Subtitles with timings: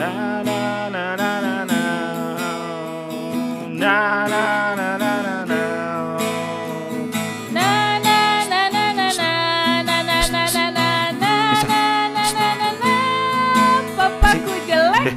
[0.00, 1.80] Na na na na na na.
[3.68, 3.96] Na
[4.32, 5.60] na na na na na.
[7.52, 8.18] Na na
[8.48, 9.28] na na na na
[9.84, 11.34] na na na na na na na
[11.68, 12.94] na na na na
[13.92, 15.12] Papaku jelek,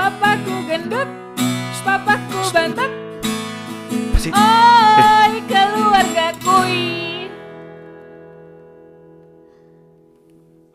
[0.00, 1.08] papaku gendut,
[1.84, 2.92] papaku bantet,
[3.92, 4.32] Apa sih?
[4.32, 6.56] oi keluargaku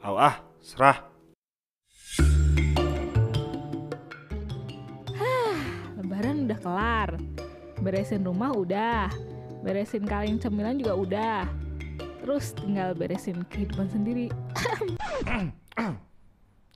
[0.06, 1.11] Aw ah, serah.
[6.42, 7.10] Udah kelar,
[7.86, 9.14] beresin rumah udah,
[9.62, 11.42] beresin kaleng cemilan juga udah,
[12.26, 14.34] terus tinggal beresin kehidupan sendiri.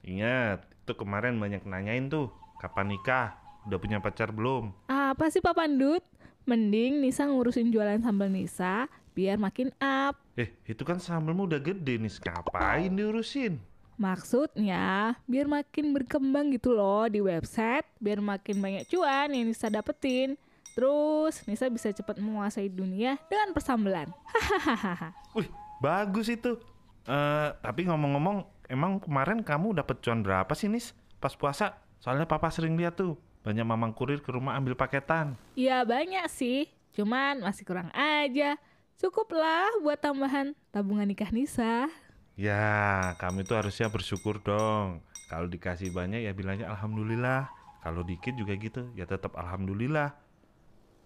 [0.06, 2.30] Ingat, itu kemarin banyak nanyain tuh,
[2.62, 3.34] kapan nikah?
[3.66, 4.70] Udah punya pacar belum?
[4.86, 6.06] Apa sih Pak Pandut?
[6.46, 8.86] Mending Nisa ngurusin jualan sambal Nisa
[9.18, 10.22] biar makin up.
[10.38, 13.58] Eh, itu kan sambelmu udah gede nih, ngapain diurusin?
[13.96, 20.36] Maksudnya biar makin berkembang gitu loh di website, biar makin banyak cuan yang Nisa dapetin.
[20.76, 24.12] Terus Nisa bisa cepat menguasai dunia dengan persambelan.
[24.28, 25.16] Hahaha.
[25.32, 25.48] Wih,
[25.80, 26.60] bagus itu.
[27.08, 30.92] Eh, tapi ngomong-ngomong, emang kemarin kamu dapet cuan berapa sih, Nis?
[31.24, 31.80] Pas puasa?
[32.04, 33.16] Soalnya papa sering lihat tuh,
[33.48, 35.40] banyak mamang kurir ke rumah ambil paketan.
[35.56, 38.60] Ya banyak sih, cuman masih kurang aja.
[39.00, 41.88] Cukuplah buat tambahan tabungan nikah Nisa.
[42.36, 45.00] Ya, kamu itu harusnya bersyukur dong.
[45.32, 47.48] Kalau dikasih banyak ya bilangnya alhamdulillah.
[47.80, 50.12] Kalau dikit juga gitu, ya tetap alhamdulillah.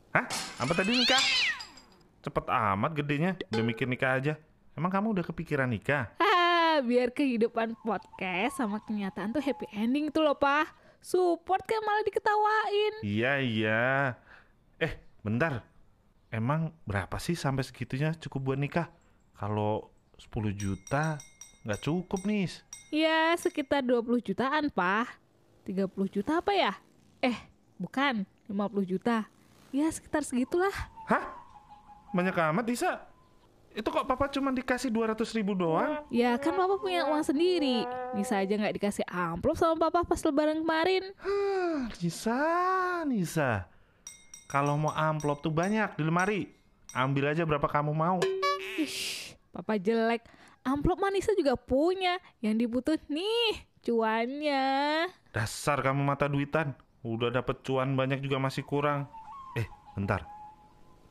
[0.10, 0.26] Hah?
[0.58, 1.22] Apa tadi nikah?
[2.26, 4.34] Cepet amat gedenya, udah mikir nikah aja.
[4.74, 6.10] Emang kamu udah kepikiran nikah?
[6.18, 10.74] Haha, biar kehidupan podcast sama kenyataan tuh happy ending tuh loh, Pak.
[11.06, 12.94] Support kayak malah diketawain.
[13.06, 13.84] Iya, iya.
[14.82, 15.62] Eh, bentar.
[16.34, 18.90] Emang berapa sih sampai segitunya cukup buat nikah?
[19.38, 21.18] Kalau 10 juta
[21.64, 22.52] nggak cukup nih.
[22.90, 25.08] Ya, sekitar 20 jutaan, Pak.
[25.64, 26.74] 30 juta apa ya?
[27.22, 27.38] Eh,
[27.78, 28.26] bukan.
[28.50, 29.30] 50 juta.
[29.70, 30.74] Ya, sekitar segitulah.
[31.06, 31.22] Hah?
[32.10, 33.06] Banyak amat, Disa?
[33.70, 36.02] Itu kok papa cuma dikasih 200 ribu doang?
[36.10, 37.86] Ya, kan Papa punya uang sendiri.
[38.18, 41.14] Nisa aja nggak dikasih amplop sama Papa pas lebaran kemarin.
[41.22, 42.42] Hah, Nisa,
[43.06, 43.70] Nisa.
[44.50, 46.42] Kalau mau amplop tuh banyak di lemari.
[46.98, 48.18] Ambil aja berapa kamu mau.
[48.82, 49.29] Ih,
[49.60, 50.24] Papa jelek.
[50.64, 52.16] Amplop Manisa juga punya.
[52.40, 54.64] Yang dibutuh nih, cuannya.
[55.36, 56.72] Dasar kamu mata duitan.
[57.04, 59.12] Udah dapet cuan banyak juga masih kurang.
[59.60, 59.68] Eh,
[60.00, 60.24] bentar.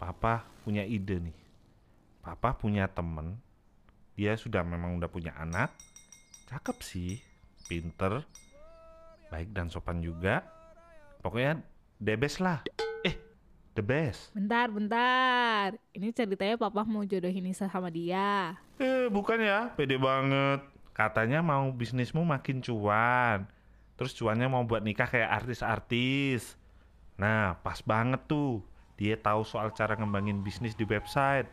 [0.00, 1.36] Papa punya ide nih.
[2.24, 3.36] Papa punya temen.
[4.16, 5.68] Dia sudah memang udah punya anak.
[6.48, 7.20] Cakep sih.
[7.68, 8.24] Pinter.
[9.28, 10.40] Baik dan sopan juga.
[11.20, 11.60] Pokoknya
[12.00, 12.64] the best lah.
[13.78, 14.34] The best.
[14.34, 15.78] Bentar, bentar.
[15.94, 18.58] Ini ceritanya Papa mau jodohin Nisa sama dia.
[18.82, 20.66] Eh, bukan ya, pede banget.
[20.90, 23.46] Katanya mau bisnismu makin cuan.
[23.94, 26.58] Terus cuannya mau buat nikah kayak artis-artis.
[27.14, 28.66] Nah, pas banget tuh.
[28.98, 31.46] Dia tahu soal cara ngembangin bisnis di website.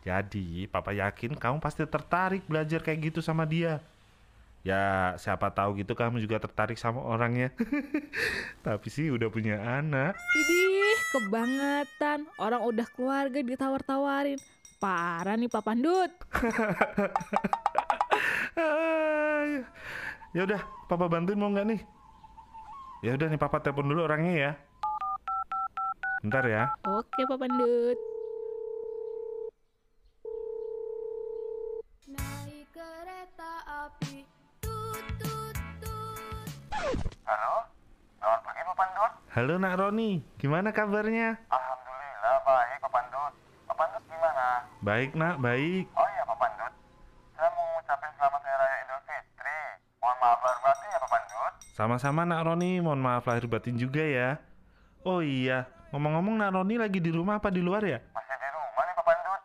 [0.00, 3.84] Jadi, papa yakin kamu pasti tertarik belajar kayak gitu sama dia.
[4.64, 7.52] Ya, siapa tahu gitu kamu juga tertarik sama orangnya.
[8.64, 10.16] Tapi sih udah punya anak.
[10.16, 10.79] Idih,
[11.10, 12.26] kebangetan.
[12.38, 14.38] Orang udah keluarga ditawar-tawarin.
[14.80, 16.12] Parah nih Pak Pandut.
[20.30, 21.80] Ya udah, papa bantuin mau nggak nih?
[23.02, 24.52] Ya udah nih papa telepon dulu orangnya ya.
[26.22, 26.70] Bentar ya.
[26.86, 27.98] Oke Pak Pandut.
[39.30, 41.38] Halo Nak Roni, gimana kabarnya?
[41.54, 43.32] Alhamdulillah baik Pak Pandut.
[43.70, 44.66] Pak Pandut gimana?
[44.82, 45.86] Baik Nak, baik.
[45.94, 46.72] Oh iya Pak Pandut,
[47.38, 49.62] saya mau ngucapin selamat hari raya Idul Fitri.
[50.02, 51.52] Mohon maaf lahir batin ya Pak Pandut.
[51.78, 54.42] Sama-sama Nak Roni, mohon maaf lahir batin juga ya.
[55.06, 58.02] Oh iya, ngomong-ngomong Nak Roni lagi di rumah apa di luar ya?
[58.10, 59.40] Masih di rumah nih Pak Pandut.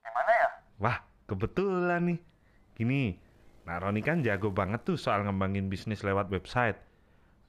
[0.00, 0.48] Gimana ya?
[0.80, 0.98] Wah,
[1.28, 2.18] kebetulan nih.
[2.72, 3.20] Gini,
[3.68, 6.80] Nak Roni kan jago banget tuh soal ngembangin bisnis lewat website.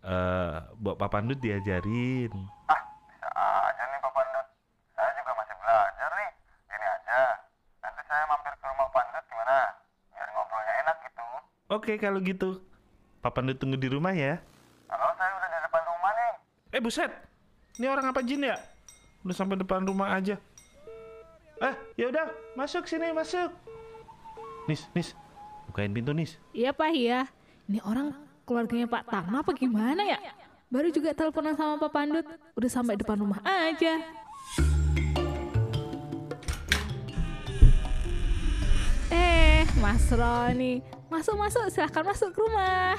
[0.08, 2.32] Eh, buat Pak Pandut diajarin.
[2.72, 2.80] Ah,
[3.12, 4.48] bisa aja nih Pak Pandut.
[4.96, 6.32] Saya juga masih belajar nih.
[6.72, 7.20] Gini aja,
[7.84, 9.58] nanti saya mampir ke rumah Pak Pandut gimana?
[10.16, 11.26] Biar ngobrolnya enak gitu.
[11.68, 12.64] Oke kalau gitu.
[13.20, 14.40] Pak Pandut tunggu di rumah ya.
[14.88, 16.34] Halo, saya udah di depan rumah nih.
[16.72, 17.12] Eh buset,
[17.76, 18.56] ini orang apa jin ya?
[19.28, 20.40] Udah sampai depan rumah aja.
[21.60, 23.52] Eh, ya udah, masuk sini, masuk.
[24.72, 25.12] Nis, Nis,
[25.68, 26.40] bukain pintu Nis.
[26.56, 27.28] Iya Pak ya.
[27.68, 28.16] Ini orang
[28.48, 30.16] keluarganya Pak Tama apa gimana ya?
[30.72, 32.24] Baru juga teleponan sama Pak Pandut.
[32.56, 34.00] Udah sampai depan rumah aja.
[39.12, 40.80] Eh, Mas Roni.
[41.12, 41.68] Masuk, masuk.
[41.68, 42.96] Silahkan masuk ke rumah.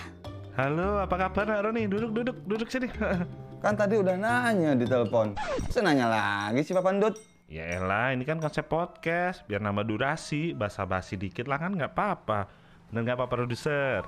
[0.52, 1.88] Halo, apa kabar Nak Roni?
[1.88, 2.92] Duduk, duduk, duduk sini.
[3.64, 5.32] Kan tadi udah nanya di telepon.
[5.64, 7.16] Masa nanya lagi sih Pak Pandut?
[7.48, 9.42] ya elah, ini kan konsep podcast.
[9.48, 12.46] Biar nambah durasi, basa-basi dikit lah kan nggak apa-apa.
[12.92, 14.06] Bener nggak Pak Produser?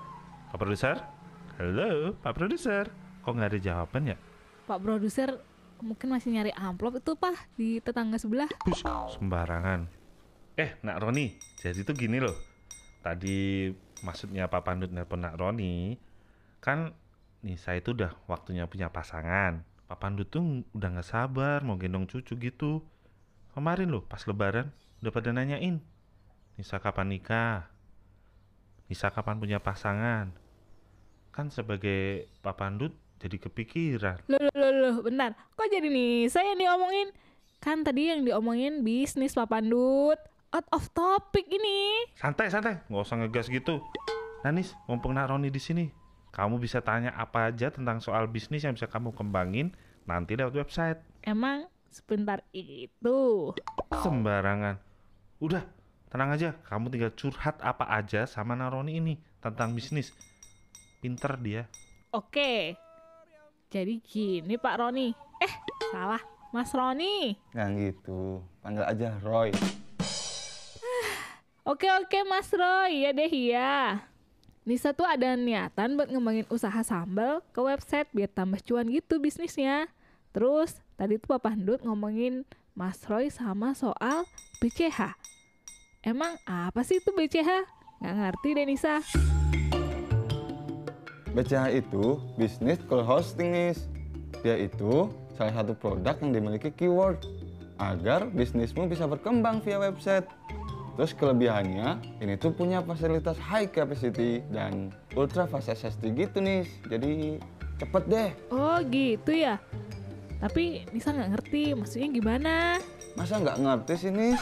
[0.55, 1.20] Pak Produser?
[1.61, 2.89] Halo, Pak Produser.
[3.21, 4.17] Kok nggak ada jawaban ya?
[4.65, 5.45] Pak produser
[5.85, 8.49] mungkin masih nyari amplop itu pak di tetangga sebelah.
[8.65, 8.81] Bus,
[9.21, 9.85] sembarangan.
[10.57, 12.33] Eh, Nak Roni, jadi tuh gini loh.
[13.05, 13.69] Tadi
[14.01, 16.01] maksudnya Pak Pandut nelpon Nak Roni,
[16.65, 16.97] kan
[17.45, 19.61] Nisa itu udah waktunya punya pasangan.
[19.85, 22.81] Pak Pandut tuh udah nggak sabar mau gendong cucu gitu.
[23.53, 24.73] Kemarin loh pas lebaran
[25.05, 25.77] udah pada nanyain.
[26.57, 27.69] Nisa kapan nikah?
[28.89, 30.40] Nisa kapan punya pasangan?
[31.31, 34.27] Kan sebagai Pak Pandut jadi kepikiran.
[34.27, 35.37] Loh, loh, loh, loh, bentar.
[35.55, 37.09] Kok jadi nih saya yang diomongin?
[37.61, 40.19] Kan tadi yang diomongin bisnis Pak Pandut.
[40.51, 42.11] Out of topic ini.
[42.19, 43.79] Santai, santai, nggak usah ngegas gitu.
[44.43, 45.87] Nanis, mumpung Nak Roni di sini,
[46.35, 49.71] kamu bisa tanya apa aja tentang soal bisnis yang bisa kamu kembangin
[50.11, 50.99] nanti lewat website.
[51.23, 53.53] Emang sebentar itu.
[53.95, 54.79] Sembarangan.
[55.39, 55.63] Udah,
[56.11, 56.57] tenang aja.
[56.67, 60.11] Kamu tinggal curhat apa aja sama Naroni ini tentang bisnis.
[61.01, 61.65] Pinter dia.
[62.13, 62.77] Oke.
[63.73, 65.09] Jadi gini Pak Roni.
[65.41, 65.55] Eh,
[65.89, 66.21] salah.
[66.51, 67.39] Mas Roni.
[67.55, 68.43] Yang gitu.
[68.61, 69.55] Panggil aja Roy.
[71.71, 74.03] Oke oke Mas Roy, ya deh ya.
[74.67, 79.87] Nisa tuh ada niatan buat ngembangin usaha sambal ke website biar tambah cuan gitu bisnisnya.
[80.35, 82.43] Terus tadi tuh Pak Pandut ngomongin
[82.75, 84.27] Mas Roy sama soal
[84.59, 85.15] BCH.
[86.03, 87.51] Emang apa sih itu BCH?
[88.03, 88.99] Nggak ngerti deh Nisa.
[91.31, 93.75] BCH itu bisnis call hosting nih.
[94.43, 97.23] Dia itu salah satu produk yang dimiliki keyword
[97.79, 100.27] agar bisnismu bisa berkembang via website.
[100.99, 106.67] Terus kelebihannya ini tuh punya fasilitas high capacity dan ultra fast SSD gitu nih.
[106.91, 107.41] Jadi
[107.79, 108.31] cepet deh.
[108.53, 109.57] Oh gitu ya.
[110.43, 112.55] Tapi Nisa nggak ngerti maksudnya gimana.
[113.15, 114.35] Masa nggak ngerti sih nih?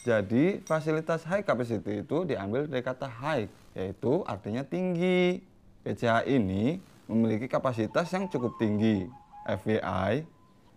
[0.00, 3.44] Jadi fasilitas high capacity itu diambil dari kata high,
[3.76, 5.44] yaitu artinya tinggi.
[5.80, 6.78] PCH ini
[7.08, 9.08] memiliki kapasitas yang cukup tinggi.
[9.40, 10.22] FYI,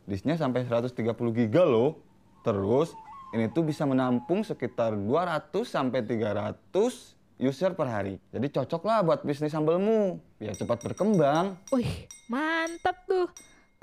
[0.08, 2.00] disknya sampai 130 GB loh.
[2.42, 2.96] Terus
[3.36, 6.56] ini tuh bisa menampung sekitar 200 sampai 300
[7.42, 8.16] user per hari.
[8.32, 11.60] Jadi cocok lah buat bisnis sambelmu, biar cepat berkembang.
[11.76, 13.28] Wih, mantap tuh.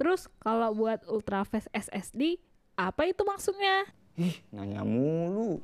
[0.01, 2.41] Terus kalau buat ultra fast SSD,
[2.73, 3.85] apa itu maksudnya?
[4.17, 5.61] Ih, nanya mulu.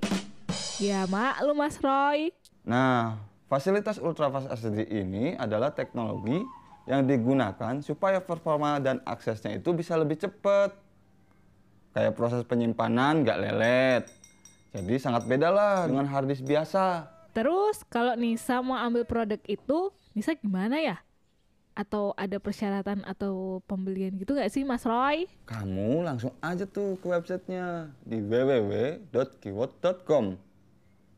[0.77, 2.37] Ya maklum Mas Roy.
[2.61, 3.17] Nah,
[3.47, 6.43] fasilitas ultrafast SSD ini adalah teknologi
[6.87, 10.71] yang digunakan supaya performa dan aksesnya itu bisa lebih cepat.
[11.91, 14.07] Kayak proses penyimpanan nggak lelet.
[14.77, 17.09] Jadi sangat beda lah dengan hard disk biasa.
[17.33, 20.99] Terus kalau Nisa mau ambil produk itu, Nisa gimana ya?
[21.77, 25.27] Atau ada persyaratan atau pembelian gitu nggak sih Mas Roy?
[25.49, 30.37] Kamu langsung aja tuh ke websitenya di www.keyword.com.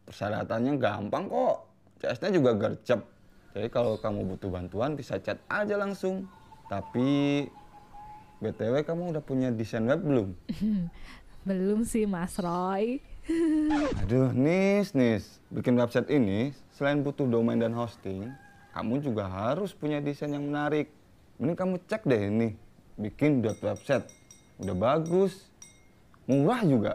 [0.06, 1.67] Persyaratannya gampang kok.
[1.98, 3.00] CS-nya juga gercep.
[3.54, 6.30] Jadi kalau kamu butuh bantuan bisa chat aja langsung.
[6.68, 7.44] Tapi
[8.38, 10.28] BTW kamu udah punya desain web belum?
[11.48, 13.00] Belum sih Mas Roy.
[14.04, 15.40] Aduh, Nis, Nis.
[15.48, 18.28] Bikin website ini selain butuh domain dan hosting,
[18.76, 20.92] kamu juga harus punya desain yang menarik.
[21.40, 22.52] Mending kamu cek deh ini.
[23.00, 24.04] Bikin dot website.
[24.60, 25.48] Udah bagus.
[26.28, 26.92] Murah juga.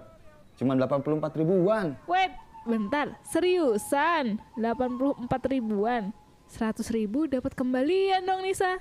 [0.60, 1.98] Cuma 84 ribuan.
[2.06, 2.30] Wait,
[2.64, 3.16] bentar.
[3.28, 4.40] Seriusan?
[4.58, 6.12] 84 ribuan?
[6.50, 8.78] 100 ribu dapat kembalian dong Nisa.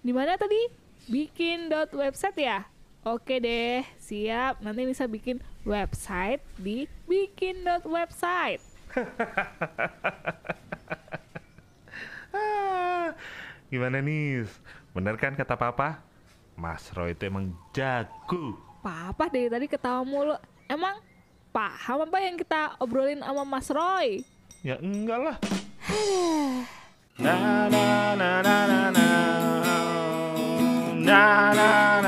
[0.00, 0.70] Di mana tadi?
[1.06, 2.66] Bikin dot website ya?
[3.06, 4.58] Oke deh, siap.
[4.62, 8.62] Nanti Nisa bikin website di bikin dot website.
[12.36, 13.16] Ah,
[13.72, 14.44] Gimana nih?
[14.92, 16.04] Bener kan kata papa?
[16.52, 18.60] Mas Roy itu emang jago.
[18.84, 20.36] Papa dari tadi ketawa mulu.
[20.68, 21.00] Emang
[21.56, 24.20] paham apa yang kita obrolin sama Mas Roy?
[24.60, 25.36] Ya enggak lah.
[27.16, 29.08] Na na na na na na.
[31.00, 31.24] Na
[31.56, 32.05] na na na na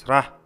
[0.00, 0.39] serah.